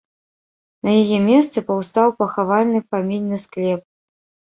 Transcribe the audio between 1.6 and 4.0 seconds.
паўстаў пахавальны фамільны склеп.